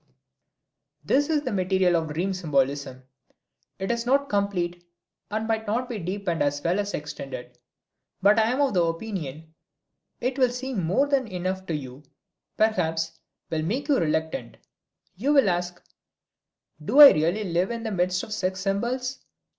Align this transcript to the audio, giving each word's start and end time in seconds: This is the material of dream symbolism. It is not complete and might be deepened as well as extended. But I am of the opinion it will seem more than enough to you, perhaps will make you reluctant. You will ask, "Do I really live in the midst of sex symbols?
This 1.05 1.29
is 1.29 1.43
the 1.43 1.51
material 1.51 1.95
of 1.95 2.11
dream 2.11 2.33
symbolism. 2.33 3.03
It 3.77 3.91
is 3.91 4.03
not 4.07 4.29
complete 4.29 4.83
and 5.29 5.45
might 5.47 5.67
be 5.87 5.99
deepened 5.99 6.41
as 6.41 6.59
well 6.63 6.79
as 6.79 6.95
extended. 6.95 7.59
But 8.19 8.39
I 8.39 8.49
am 8.49 8.61
of 8.61 8.73
the 8.73 8.81
opinion 8.83 9.53
it 10.19 10.39
will 10.39 10.49
seem 10.49 10.83
more 10.83 11.05
than 11.05 11.27
enough 11.27 11.67
to 11.67 11.75
you, 11.75 12.01
perhaps 12.57 13.19
will 13.51 13.61
make 13.61 13.89
you 13.89 13.99
reluctant. 13.99 14.57
You 15.17 15.33
will 15.33 15.47
ask, 15.51 15.79
"Do 16.83 16.99
I 16.99 17.11
really 17.11 17.43
live 17.43 17.69
in 17.69 17.83
the 17.83 17.91
midst 17.91 18.23
of 18.23 18.33
sex 18.33 18.59
symbols? 18.59 19.19